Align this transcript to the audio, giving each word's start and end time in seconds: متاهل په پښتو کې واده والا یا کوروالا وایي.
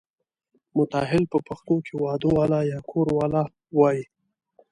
متاهل 0.77 1.23
په 1.31 1.37
پښتو 1.47 1.75
کې 1.85 1.93
واده 2.03 2.29
والا 2.37 2.59
یا 2.71 2.79
کوروالا 2.91 3.43
وایي. 3.77 4.03